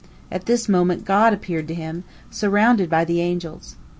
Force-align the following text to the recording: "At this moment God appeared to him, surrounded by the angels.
"At 0.31 0.47
this 0.47 0.67
moment 0.67 1.05
God 1.05 1.31
appeared 1.31 1.67
to 1.67 1.75
him, 1.75 2.05
surrounded 2.31 2.89
by 2.89 3.05
the 3.05 3.21
angels. 3.21 3.75